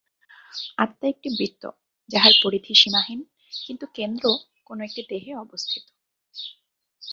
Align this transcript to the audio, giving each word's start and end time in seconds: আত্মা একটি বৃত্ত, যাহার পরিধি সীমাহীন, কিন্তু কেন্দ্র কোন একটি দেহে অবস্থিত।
আত্মা 0.77 1.05
একটি 1.09 1.29
বৃত্ত, 1.37 1.63
যাহার 2.09 2.33
পরিধি 2.43 2.73
সীমাহীন, 2.75 3.19
কিন্তু 3.61 3.85
কেন্দ্র 3.95 4.25
কোন 4.67 4.77
একটি 4.81 5.01
দেহে 5.09 5.31
অবস্থিত। 5.35 5.83